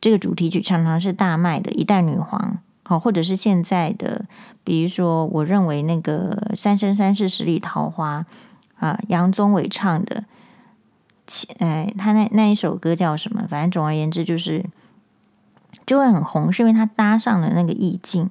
[0.00, 1.70] 这个主题曲常常是大卖的？
[1.70, 4.24] 一代女皇，好，或者是现在的，
[4.64, 8.26] 比如说，我认为那个《三生三世十里桃花》
[8.84, 10.24] 啊，杨宗纬唱的，
[11.58, 13.46] 哎，他那那一首歌叫什么？
[13.48, 14.64] 反正总而言之，就是
[15.86, 18.30] 就会很红，是因为他搭上了那个意境。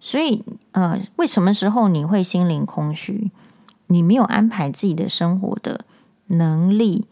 [0.00, 3.30] 所以，呃，为什么时候你会心灵空虚？
[3.88, 5.84] 你没有安排自己的生活的
[6.26, 7.06] 能力。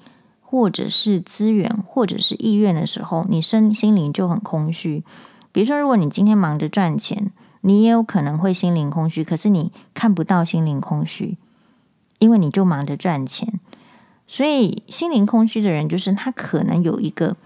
[0.49, 5.03] 或者是资源，或者是意愿的时候，你身心灵就很空虚。
[5.51, 9.25] 比如说，如果你今天忙着赚钱，你也有可能会心灵空虚。
[9.25, 11.37] 可是你看不到心灵空虚，
[12.21, 13.59] 因为你就忙着赚钱。
[14.29, 17.37] 所以，心灵空虚的人，就是他可能有一个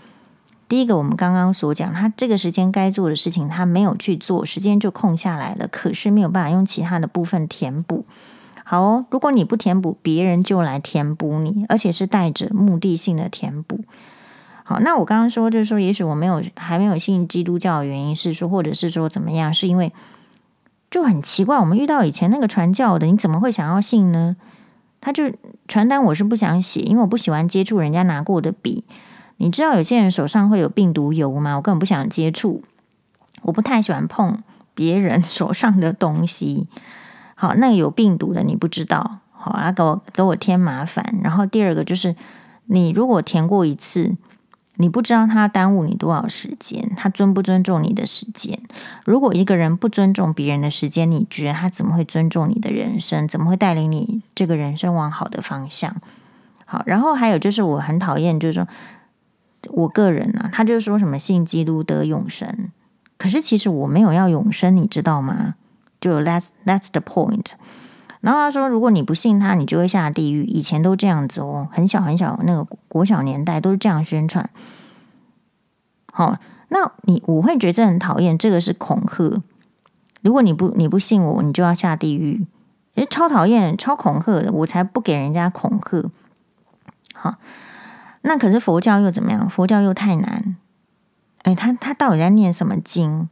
[0.67, 5.69] 第一个，我们刚刚所讲，他这个时间该做的事情，他没有去做，时间就空下来了。
[5.69, 8.07] 可是没有办法用其他的部分填补。
[8.65, 13.81] 好哦，如果你不填补，别人就来填补你，而且是带着目的性的填补。
[14.63, 19.93] 好，那我刚刚说就是说，也许我没有还没有信基督教的原因是说，或者是说怎么样，是因为
[20.89, 24.37] 就很奇怪，我们遇到以前那个传教的，你怎么会想要信呢？
[25.01, 25.33] 他就
[25.67, 28.85] 传单我是不想写，因为我不喜欢接触人家拿过的笔。
[29.39, 31.57] 你知道有些人手上会有病毒油吗？
[31.57, 32.63] 我根本不想接触，
[33.43, 34.43] 我不太喜欢碰
[34.75, 36.69] 别人 手上的东西。
[37.35, 41.19] 好，那个有病毒的你不知道，好啊，给我给我添麻烦。
[41.23, 42.15] 然后第二个就是，
[42.67, 44.15] 你如果填过一次，
[44.81, 48.59] 你不知道他耽误你多少时间，他尊不尊重你的时间？
[49.05, 53.29] 如果一个人不尊重别人的时间，你觉得他怎么会尊重你的人生？
[53.29, 55.95] 怎么会带领你这个人生往好的方向？
[56.65, 58.67] 好，然后还有就是我很讨厌，就是说
[59.69, 62.71] 我个人啊，他就说什么信基督得永生，
[63.19, 65.57] 可是其实我没有要永生，你知道吗？
[66.01, 67.53] 就 that's that's the point。
[68.21, 70.45] 然后他说，如果你不信他，你就会下地狱。
[70.45, 74.51] 以前都这样子哦，很小很小那个国小年代都是这样宣传。
[76.13, 76.37] 好，
[76.69, 79.43] 那你我会觉得很讨厌，这个是恐吓。
[80.23, 82.47] 如果你不你不信我，你就要下地狱，
[82.97, 86.11] 诶，超讨厌，超恐吓的，我才不给人家恐吓。
[87.15, 87.37] 好，
[88.23, 89.49] 那可是佛教又怎么样？
[89.49, 90.57] 佛教又太难。
[91.43, 93.29] 哎，他他到底在念什么经？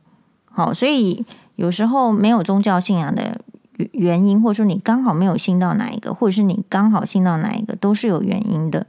[0.46, 1.26] 好，所以。
[1.58, 3.40] 有时候没有宗教信仰的
[3.92, 8.86] 原因，或者说你刚好没有信到哪一个，或者是你刚好信到哪一个，都是有原因的。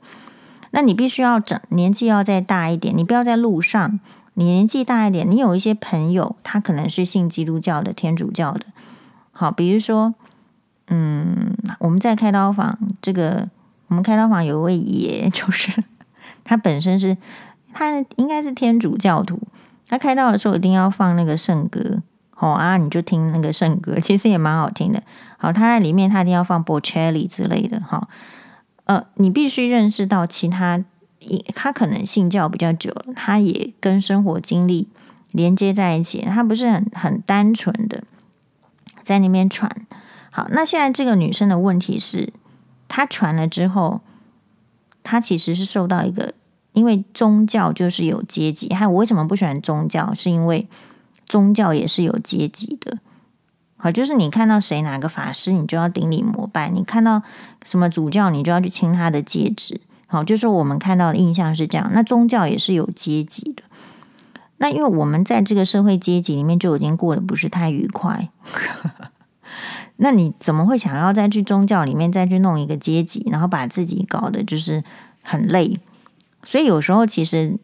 [0.72, 4.00] 那你必须要整年纪要再大一点，你不要在路上。
[4.36, 8.66] 你年纪大一点，你有一些朋友，他可能是信基督教的、天主教的。
[9.32, 10.14] 好，比如说，
[10.88, 13.50] 嗯，我们在开刀房，这个
[13.88, 15.84] 我们开刀房有一位爷， 就是
[16.46, 17.18] 他本身是
[17.74, 19.42] 他应该是天主教徒，
[19.90, 22.02] 他开刀的时候一定要放那个圣歌。
[22.40, 25.04] 哦啊，你就听那个圣歌，其实也蛮好听的。
[25.38, 27.80] 好，他在里面他一定要放 Bocelli 之类的。
[27.82, 28.08] 哈，
[28.86, 30.84] 呃，你必须认识到其他，
[31.54, 34.88] 他可能信教比较久了，他也跟生活经历
[35.32, 38.04] 连接在一起，他不是很很单纯的
[39.04, 39.70] 在那边传。
[40.32, 42.32] 好，那现在这个女生的问题是，
[42.88, 44.00] 她传了之后，
[45.04, 46.34] 她其实是受到一个，
[46.74, 48.74] 因为宗教就是有阶级。
[48.74, 50.14] 还有我为什么不喜欢宗教？
[50.14, 50.68] 是因为
[51.30, 52.98] 宗教也是有阶级的。
[53.78, 57.22] 好，就是你看到谁哪个法师，你就要顶礼膜拜；你看到
[57.64, 59.80] 什么主教，你就要去亲他的戒指。
[60.08, 61.90] 好，就是我们看到的印象是这样。
[61.94, 63.64] 那宗教也是有阶级的。
[64.58, 68.30] 那因为我们在这个社会阶级里面就已经过得不是太愉快。
[69.98, 74.84] 那你怎么会想要再去宗教里面再去弄一个阶级，然后把自己搞得就是
[75.22, 75.80] 很累？
[76.44, 77.58] 所以有时候其实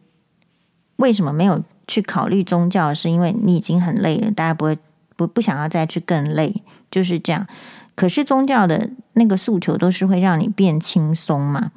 [0.97, 4.77] 为什么没有去考虑宗教，是因为你已经很累了，大家不会
[5.15, 7.47] 不不想要再去更累，就是这样。
[7.95, 11.71] 可是宗教的那个诉求都是会让你变轻松嘛，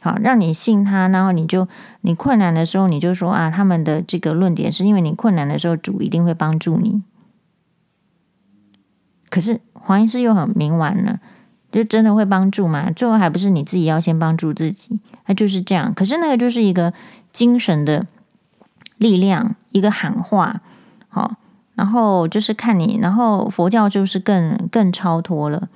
[0.00, 1.66] 好，让你信他，然后你就
[2.02, 7.02] 你困难的时候你就说啊，他们的这个论点是因为你困难的时候主一定会帮助你。
[9.28, 11.18] 可是黄医师又很明完了，
[11.72, 12.92] 就真的会帮助吗？
[12.92, 15.00] 最后还不是你自己要先帮助自己？
[15.26, 15.92] 那就是这样。
[15.92, 16.94] 可是那个就是一个
[17.32, 18.06] 精神的
[18.98, 20.60] 力量，一个喊话，
[21.08, 21.36] 好，
[21.74, 25.68] 然后就是看你，然后佛教就是更更超脱了，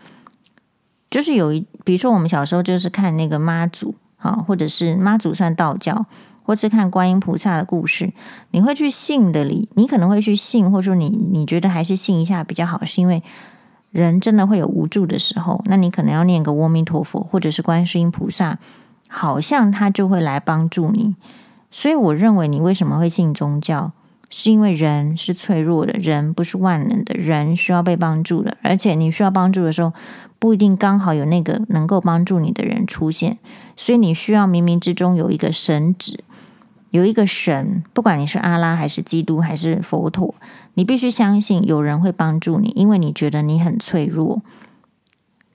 [1.10, 6.06] 就是有一，比如说我们小时候就是看那个妈祖，好，或者是妈祖算道教，
[6.42, 8.12] 或是看观音菩萨的故事，
[8.52, 13.22] 你会去信的里，你可能会去信，或者说你你觉得还是信一下比较好，是因为
[13.90, 18.58] 人真的会有无助的时候，那你可能要念个阿弥陀佛，或者是观世音菩萨，
[19.08, 21.16] 好像他就会来帮助你。
[21.70, 23.92] 所以我认为你为什么会信宗教，
[24.30, 29.92] 是因为人是脆弱的，人不是万能的，人需要被帮助的，而且你需要帮助的时候，
[30.38, 33.38] 不一定刚好有那个能够帮助你的人出现，
[33.76, 36.20] 所以你需要冥冥之中有一个神旨。
[36.90, 40.34] 有一个神，不管你是阿拉还是基督还是佛陀，
[40.72, 44.40] 你必须相信有人会帮助你，因为你觉得你很脆弱，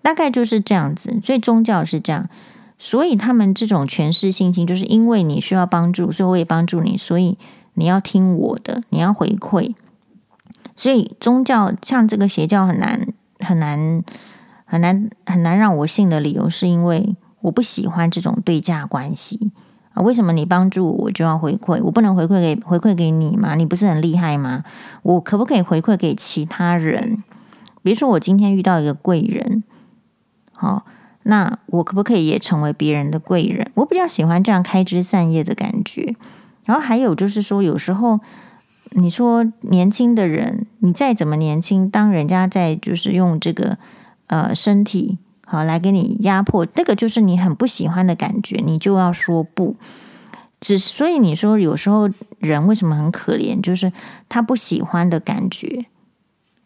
[0.04, 1.19] 大概就是这样子。
[1.23, 2.30] 所以宗教是这样，
[2.77, 7.38] 所以他们这种权势性情，就是因为你需要帮助，所以我也帮助你，所以
[7.75, 9.73] 你要听我的，你要回馈。
[10.75, 13.07] 所以宗教像这个邪教很难
[13.39, 14.03] 很难
[14.65, 19.51] 很难很难让我信的理由，是因为我不喜欢这种对价关系。
[19.93, 21.79] 啊，为什么你帮助我，我就要回馈？
[21.83, 23.53] 我不能回馈给回馈给你吗？
[23.53, 24.63] 你不是很厉害吗？
[25.03, 27.23] 我可不可以回馈给其他人？
[27.83, 29.63] 比如说，我今天遇到一个贵人，
[30.53, 30.86] 好，
[31.23, 33.71] 那我可不可以也成为别人的贵人？
[33.75, 36.15] 我比较喜欢这样开枝散叶的感觉。
[36.65, 38.19] 然后还有就是说，有时候
[38.91, 43.77] 你说年轻的人，你再怎么年轻，当人家在就是用这个
[44.27, 45.17] 呃身体。
[45.45, 49.75] 好，来给你压迫，那个就是你很不喜欢的感觉，你就要说不。
[50.59, 52.09] 只所以你说有时候
[52.39, 53.91] 人为什么很可怜，就是
[54.29, 55.86] 他不喜欢的感觉，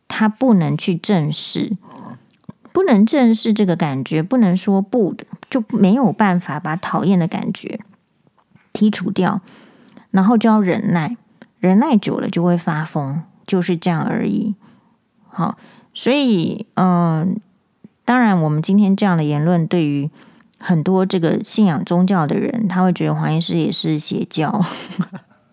[0.07, 1.75] 他不能去正视，
[2.77, 7.79] 不能正视这个感觉，不能说不的，就没有办法把讨厌的感觉
[8.71, 9.41] 剔除掉，
[10.11, 11.17] 然后就要忍耐，
[11.59, 14.53] 忍耐久了就会发疯，就是这样而已。
[15.27, 15.57] 好，
[15.91, 17.39] 所以嗯。
[18.05, 20.11] 当然，我们今天这样的言论，对于
[20.59, 24.63] 很多这个信仰宗教的人，他会觉得黄医师也是邪教。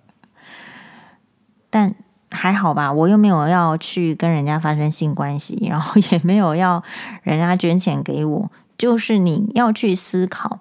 [1.71, 1.95] 但
[2.35, 6.83] 还好吧，我又没有要去跟人家发生性关系，然后也没有要
[7.23, 8.51] 人家捐钱给我。
[8.77, 10.59] 就是你要去思考，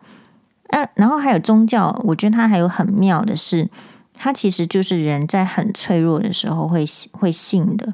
[0.68, 3.70] 呃，然后还有宗教，我觉得它还有很妙的是，
[4.14, 7.94] 它其实就是人在很脆弱的时候会会信的。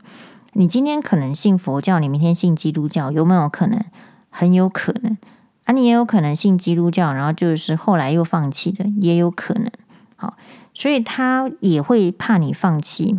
[0.53, 3.83] 你今天可能信佛教，你明天信基督教，有没有可能？
[4.31, 5.17] 很有可能
[5.63, 9.71] 啊，你也有可能信基督教，然后就是后来又放弃的，也有可能。
[10.15, 10.35] 好，
[10.73, 13.17] 所以他也会怕你放弃，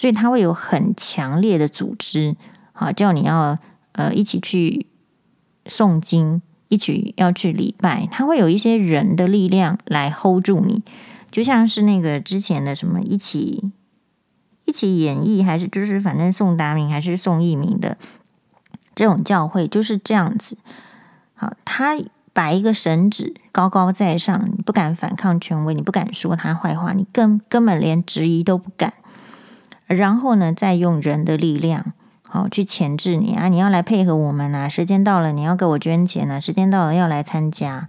[0.00, 2.34] 所以他会有很强烈的组织，
[2.72, 3.58] 好，叫你要
[3.92, 4.86] 呃一起去
[5.66, 10.82] 诵经，一起要去礼拜，他会有一些人的力量来 hold 住你，
[11.30, 13.70] 就像是那个之前的什么一起。
[14.64, 17.98] 一起演绎，还是就是反正宋达明还是宋逸民的
[18.94, 20.56] 这种教会就是这样子。
[21.34, 21.98] 好，他
[22.32, 28.94] 把一个神旨高高在上，你不敢反抗权威，你不敢说他坏话，你根根本连质疑都不敢。
[29.90, 33.48] 然后呢，再用人的力量，好去钳制你啊！
[33.48, 34.68] 你要来配合我们啊！
[34.68, 36.38] 时间到了，你要给我捐钱啊！
[36.38, 37.88] 时间到了，要来参加。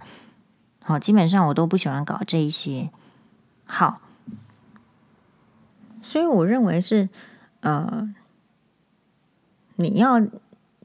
[0.82, 2.90] 好，基本上我都不喜欢搞这一些。
[3.66, 4.00] 好。
[6.02, 7.08] 所以我认为是，
[7.60, 8.12] 呃，
[9.76, 10.20] 你要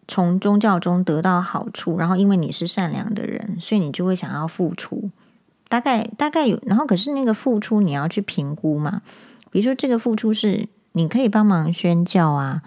[0.07, 5.09] 从宗教中得到好处，然后因为你是善良的人，所以你就会想要付出。
[5.68, 9.01] 大概大概有，然后可是那个付出你要去评估嘛。
[9.49, 12.63] 比如说这个付出是你可以帮忙宣教啊，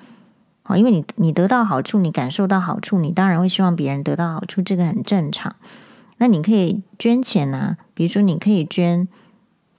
[0.63, 5.57] 好，因为你你得到好处，你感受到好处，你当然会希望别人得到好处，这个很正常。
[6.19, 9.09] 那你可以捐钱啊，比如说你可以捐，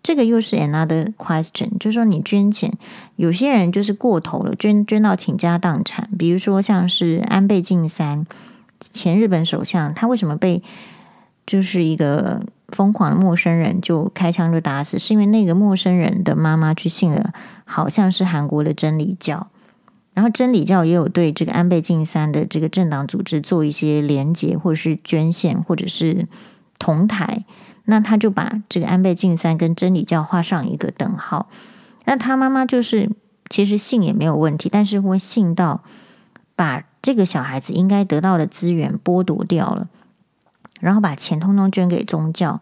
[0.03, 2.73] 这个又是 another question，就是说你捐钱，
[3.15, 8.25] 有些人就是过头了，捐捐到倾家荡产，比如说像是安倍晋三，
[8.79, 10.61] 前日本首相，他为什么被
[11.45, 17.33] 就是一个疯狂的陌生人就开枪就打死，是因为那个陌生人的妈妈去信了，
[17.65, 19.47] 好像是韩国的真理教。
[20.13, 26.27] 然后真理教也有对这个安倍晋三的这个政党组织做一些连结，或者是捐献，或者是
[26.77, 27.45] 同台。
[27.85, 31.49] 那他就把这个安倍晋三跟真理教画上一个等号。
[32.05, 33.09] 那他妈妈就是
[33.49, 35.81] 其实信也没有问题，但是会信到
[36.55, 39.87] 把这个小孩子应该得到的资源剥夺掉了，
[40.82, 42.59] 然后把钱通通捐给宗教。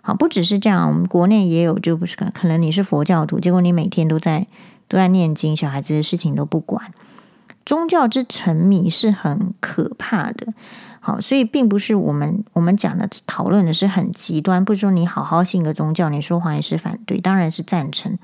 [0.00, 4.46] 好，不只是这样，我们国内也有，就不是可能你是佛教徒，结果你每天都在。
[4.88, 6.92] 都在念经，小孩子的事情都不管。
[7.64, 10.52] 宗教之沉迷是很可怕的。
[11.00, 18.18] 好，所以并不是我们我们讲的讨论的是很极端，不是说你好好信个宗教，你说谎也是反对，当然是赞成。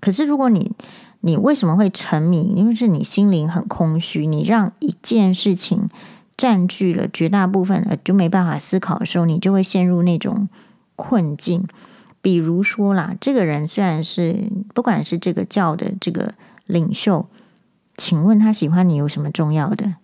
[0.00, 0.72] 可是如果你
[1.20, 2.52] 你为什么会沉迷？
[2.56, 5.88] 因为是你心灵很空虚，你让一件事情
[6.38, 10.48] 占据了绝大部分，呃，就没办法思考的时候，你就会陷入那种
[10.96, 11.66] 困境。
[12.22, 16.34] 比如说啦，这个人虽然是不管是这个教的这个
[16.66, 17.26] 领袖，
[17.96, 19.96] 请问他喜欢你有什么重要的？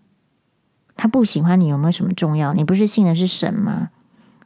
[0.97, 2.53] 他不喜欢你有没有什么重要？
[2.53, 3.91] 你不是信的是神吗？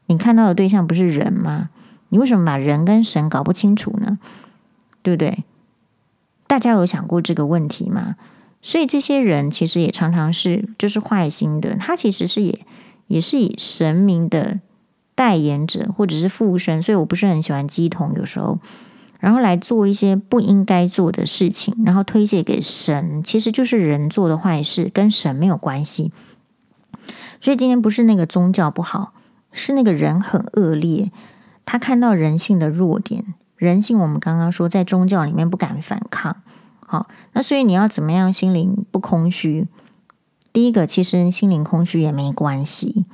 [0.07, 1.70] 你看到的对象不是人吗？
[2.11, 4.18] 你为什么把人跟神搞不清楚呢？
[5.03, 5.45] 对不对？
[6.47, 8.16] 大家有想过这个问题吗？
[8.62, 12.59] 所以这些人其实也常常是就是坏心的，他其实是也
[13.06, 14.61] 也是以神明的。
[15.18, 18.14] 代言者或者是附身，所以我不是很喜欢鸡同。
[18.14, 18.61] 有时候，
[19.18, 26.12] 然后来做一些不应该做的事情，然后推卸给神，其实就是人做的坏事，跟神没有关系。
[27.40, 29.12] 所以今天不是那个宗教不好，
[29.50, 31.11] 是那个人很恶劣。
[31.66, 36.42] 他看到人性的弱点，人性我们刚刚说在宗教里面不敢反抗。
[36.91, 39.68] 好，那所以你要怎么样心灵不空虚？
[40.55, 43.05] 第一个，其实心灵空虚也没关系。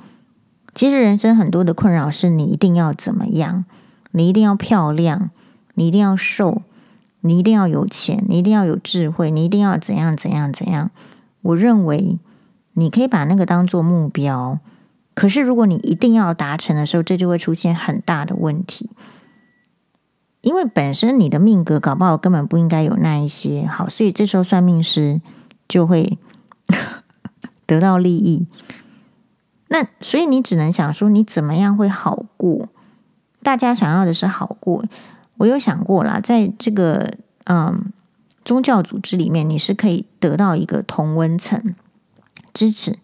[0.73, 3.65] 其实人生很多的困扰是你一定要怎么样，
[4.11, 5.29] 你一定要漂亮，
[5.73, 6.61] 你一定要瘦，
[7.19, 10.89] 你一定要有钱，你一定要有智慧，你一定要怎样怎样怎样。
[11.41, 12.17] 我认为
[12.75, 14.59] 你可以把那个当做目标，
[15.13, 18.89] 可是如果你一定要达成的时候，这就会出现很大的问题，
[20.45, 25.19] 因为本身你的命格搞不好根本不应该有那一些好，所以这时候算命师
[25.67, 26.19] 就会
[27.65, 28.47] 得到利益。
[29.69, 32.69] 那所以你只能想说，你怎么样会好过？
[33.41, 34.85] 大家想要的是好过。
[35.37, 37.11] 我有想过啦，在这个
[37.45, 37.91] 嗯
[38.45, 41.73] 宗教组织里面，你是可以得到一个同温层
[42.53, 42.99] 支持。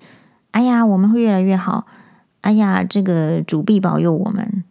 [0.51, 1.87] 哎呀，我们会越来越好。
[2.41, 4.63] 哎呀，这个主必保佑我们。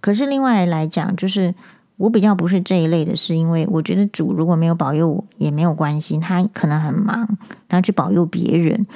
[0.00, 1.54] 可是另外来讲，就是
[1.96, 7.38] 我比较不是这一类的，是因为我觉得主如果没有保佑我也没有关系，他可能很忙，
[7.68, 8.86] 他去保佑别人，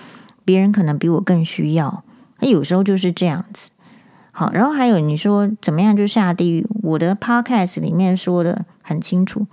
[0.45, 2.03] 别人可能比我更需要。
[2.39, 3.71] 他有时候就是这样子，
[4.33, 6.67] 好，然后还有你说怎么样就下地狱？
[6.83, 9.47] 我的 podcast 里面说的很清楚，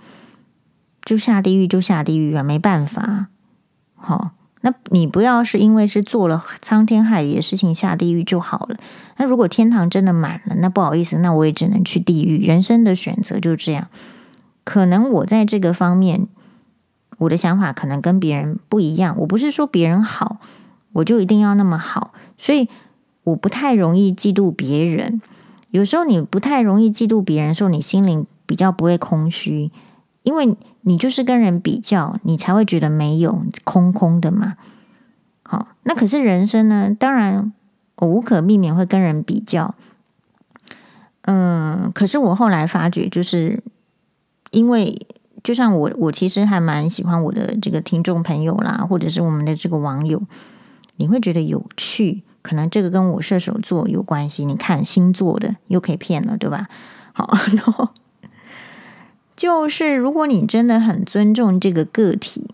[1.04, 3.28] 就下地狱就下地狱啊，没办法。
[3.94, 4.32] 好，
[4.66, 8.76] 那你不要是因为是做了苍天害理的事情下地狱就好了。
[9.16, 12.44] 那如果天堂真的满了，那不好意思，那我也只能去地狱。
[12.44, 13.86] 人生的选择就这样。
[14.64, 16.26] 可能我在这个方面，
[17.18, 19.14] 我的想法可能跟别人不一样。
[19.20, 20.38] 我不是说别人好，
[20.94, 22.12] 我就一定要那么好。
[22.36, 22.68] 所以
[23.22, 25.22] 我不太容易嫉妒别人。
[25.70, 29.70] 有时候你不太容易嫉妒别人的时候，你心灵比较不会空虚，
[30.26, 34.56] 因为你就是跟人比较，你才会觉得没有空空的嘛。
[35.44, 36.92] 好，那可是人生呢？
[36.98, 37.52] 当然
[37.94, 39.76] 我无可避免会跟人比较。
[41.22, 43.62] 嗯，可是我后来发觉，就是
[44.50, 45.06] 因为
[45.44, 50.20] 就像我，我其实还蛮喜欢我的这个听众朋友啦，或者是我们的这个网友。
[50.96, 54.44] 你会觉得有趣，可能这个跟我射手座有关系。
[54.44, 56.66] 你看星座的又可以骗了，对吧？
[57.12, 57.90] 好， 然后
[59.36, 62.50] 就是如果你真的很尊重这个个体，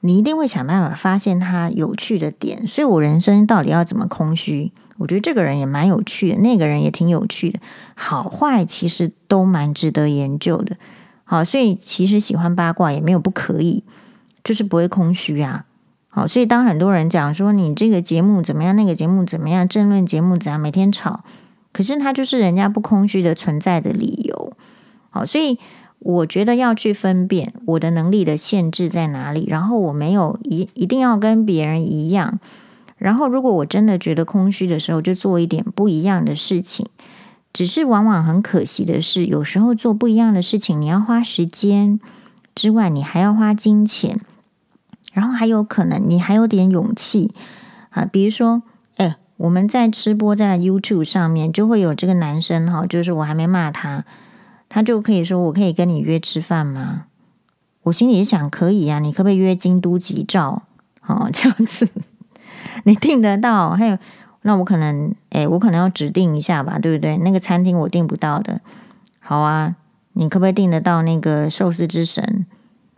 [0.00, 2.66] 你一定会想办法发现他有趣的点。
[2.66, 4.72] 所以我人生到底要怎么空虚？
[4.98, 7.60] 我觉得这个人也蛮有趣的，那个人也挺有趣的，
[7.94, 10.76] 好坏其实都蛮值得研究的。
[11.22, 13.84] 好，所以其实喜欢八卦也没有不可以，
[14.42, 15.66] 就是不会空虚啊。
[16.08, 21.22] 好，所以当很多人讲说你这个节目怎么样，那个节目怎么样，争论节目怎样，每天吵，
[21.72, 24.52] 可是他就是人家不空虚的存在的理由。
[25.10, 25.60] 好，所以
[25.98, 32.38] 我觉得要去分辨我的能力的限制在哪里，然后我没有一一定要跟别人一样。
[32.96, 36.86] 然后，如果我真的觉得空虚的时候，就做一点不一样的事情。
[37.52, 41.98] 只是往往很可惜的是，有时候做不一样的事情，你要花时间
[42.54, 44.20] 之外，你还要花金钱，
[45.12, 47.32] 然后还有可能你还有点勇气
[47.90, 48.04] 啊。
[48.04, 48.62] 比如说，
[48.96, 54.04] 哎，我们在吃播在 YouTube 上面，就会有这个男生哈，就是我还没骂他，
[54.68, 57.06] 他就可以说：“我可以跟你约吃饭吗？”
[57.84, 60.62] 我心里想：可以啊，你可不可以约京都吉兆？
[61.06, 61.88] 哦，这样子。
[62.84, 63.70] 你订得到？
[63.70, 63.98] 还有，
[64.42, 67.16] 那我可能，哎，我可能要指定一下吧，对不对？
[67.18, 68.60] 那个餐厅我订不到的，
[69.20, 69.76] 好啊，
[70.12, 72.46] 你可不可以订得到那个寿司之神？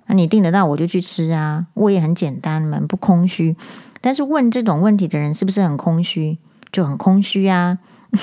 [0.07, 1.67] 那你订得到，我就去吃啊。
[1.75, 3.57] 我也很简单嘛，不空虚。
[4.01, 6.39] 但是问这种问题的人是不是很空虚？
[6.73, 7.79] 就很空虚啊。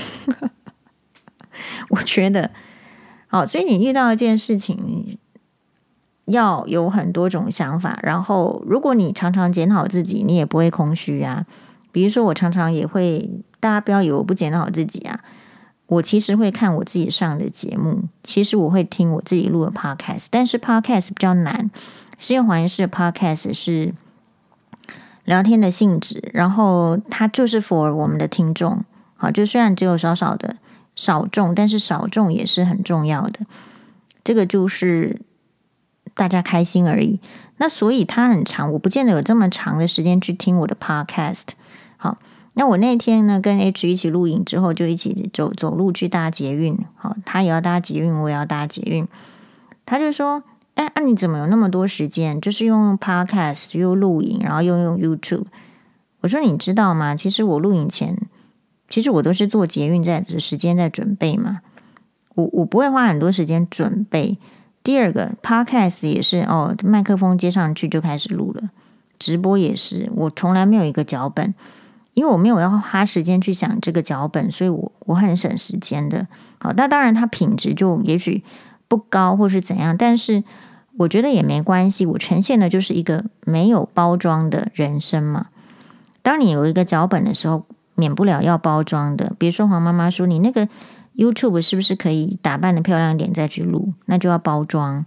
[1.89, 2.51] 我觉得，
[3.27, 5.17] 好，所以你遇到一件事情。
[6.27, 11.45] 要有很多种想法，然后如果你常常检讨自己，你也不会空虚啊。
[11.93, 13.29] 比如说，我常常也会，
[13.61, 15.21] 大家不要以为我不检讨自己啊。
[15.85, 21.71] 我其实会看我自己上的节目，其实我会听我自己录的 podcast，但是 podcast 比较难，
[22.19, 23.93] 是因为黄医师的 podcast 是
[25.23, 28.83] 聊天的性质，然后它就是 for 我们的听众，
[29.15, 30.57] 好，就虽然只有少少的
[30.97, 33.45] 少众，但是少众也是很重要的。
[34.25, 35.21] 这个就是。
[36.13, 37.19] 大家开心而已，
[37.57, 41.49] 那所以它很长，我不见得有这么长的时间去听我的 podcast。
[41.95, 42.17] 好，
[42.53, 46.75] 那我那天呢跟 H 一起录影之后，就一起走走路去搭捷运。
[46.95, 49.07] 好，他也要搭捷运，我也要搭捷运。
[49.85, 50.41] 他就说
[50.73, 52.41] ：“哎，那、你怎么有那么多时间？
[52.41, 55.45] 就是用 podcast 又录影，然后又用 YouTube。”
[56.21, 57.15] 我说：“你知道吗？
[57.15, 58.17] 其实我录影前，
[58.89, 61.61] 其实我都是做捷运在的时间在准备嘛。
[62.35, 64.37] 我我不会花很多时间准备。”
[64.83, 68.69] 第二个 podcast 也是哦，麦克风接上去就开始录了，
[69.19, 71.53] 直播也是，我从来没有一个脚本，
[72.13, 76.27] 因为我没有要花时间去想这个脚本，所以我我很省时间的。
[76.59, 78.45] 好，那当然它品质就也许
[78.87, 80.45] 不高或是怎样，但是
[80.99, 85.47] 我觉得也没关系，我呈现的就是一个没有包装的人生嘛。
[86.21, 87.65] 当你有一个脚本的时候，
[87.97, 90.69] 免不了要包装的，比如说黄妈妈说你那个。
[91.17, 93.95] YouTube 是不是可以打扮得漂亮点再去录？
[94.05, 95.03] 那就要包装。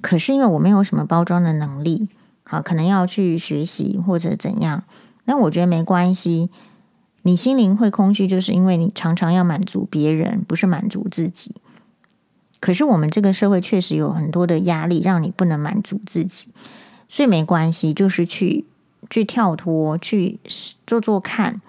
[0.00, 2.08] 可是因为我没有什么包装的能力，
[2.44, 4.84] 好，可能要去学习或者怎样。
[5.24, 6.48] 那我觉得没关系。
[7.22, 11.56] 你心灵会空虚，就是因为你常常要满足别人，不是满足自己。
[12.60, 16.52] 可是我们这个社会确实有很多的压力，让你不能满足自己，
[17.08, 18.66] 所以没关系，就是去
[19.12, 20.40] 去跳脱，去
[20.86, 21.60] 做做看，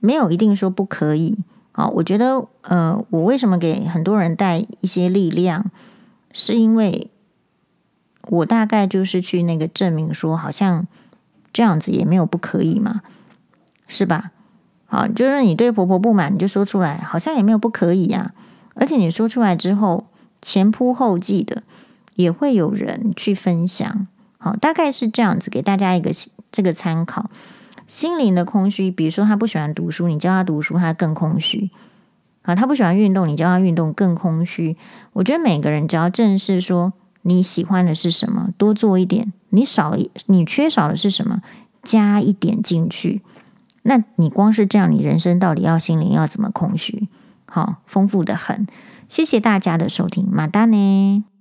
[0.00, 1.38] 没有一定说不可以。
[1.72, 5.70] 好，我觉得，呃，我为什么给很多人带一些力量，
[6.30, 7.10] 是因为
[8.28, 10.86] 我大概就是去那个证明说，好像
[11.54, 13.00] 这样子也没有不可以嘛，
[13.88, 14.32] 是吧？
[14.84, 18.34] 好，就是你对婆婆不满，你就说出来，好像也没有不可以呀。
[18.74, 20.06] 而且你说出来之后，
[20.42, 21.62] 前仆后继的
[22.14, 24.06] 也会有人去分享。
[24.36, 26.12] 好，大概是这样子，给大家一个
[26.54, 27.28] 这个参考。
[27.88, 31.70] 心灵的空虚，比如说他不喜欢读书，你教他读书，他更空虚
[32.42, 32.54] 啊。
[32.54, 34.76] 他不喜欢运动，你教他运动更空虚。
[35.14, 36.92] 我觉得每个人只要正视说
[37.22, 41.42] 你喜欢的是什么，多做一点；你少你缺少的是什么，
[41.82, 43.20] 加一点进去。
[43.82, 47.08] 那你光是这样，你人生到底要心灵要怎么空虚？
[47.46, 48.66] 好，丰富的很。
[49.06, 51.33] 谢谢大家的收听，马达呢。